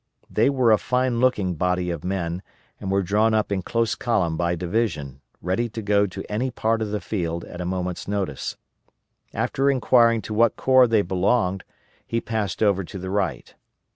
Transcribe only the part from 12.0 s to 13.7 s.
he passed over to the right.